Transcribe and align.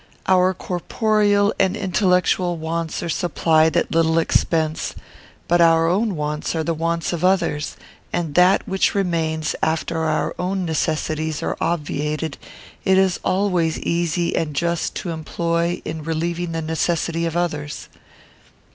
Our 0.25 0.55
corporeal 0.55 1.53
and 1.59 1.77
intellectual 1.77 2.57
wants 2.57 3.03
are 3.03 3.07
supplied 3.09 3.77
at 3.77 3.91
little 3.91 4.17
expense; 4.17 4.95
but 5.47 5.61
our 5.61 5.87
own 5.87 6.15
wants 6.15 6.55
are 6.55 6.63
the 6.63 6.73
wants 6.73 7.13
of 7.13 7.23
others, 7.23 7.77
and 8.11 8.33
that 8.33 8.67
which 8.67 8.95
remains, 8.95 9.55
after 9.61 9.99
our 10.05 10.33
own 10.39 10.65
necessities 10.65 11.43
are 11.43 11.55
obviated, 11.61 12.39
it 12.83 12.97
is 12.97 13.19
always 13.23 13.77
easy 13.77 14.35
and 14.35 14.55
just 14.55 14.95
to 14.95 15.11
employ 15.11 15.83
in 15.85 16.03
relieving 16.03 16.51
the 16.53 16.63
necessities 16.63 17.27
of 17.27 17.37
others. 17.37 17.87